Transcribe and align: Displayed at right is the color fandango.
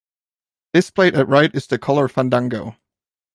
Displayed 0.73 1.13
at 1.13 1.27
right 1.27 1.53
is 1.53 1.67
the 1.67 1.77
color 1.77 2.07
fandango. 2.07 2.75